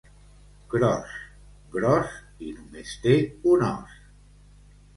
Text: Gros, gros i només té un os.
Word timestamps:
Gros, 0.75 1.11
gros 1.75 2.15
i 2.47 2.55
només 2.55 2.97
té 3.07 3.15
un 3.55 3.69
os. 3.71 3.97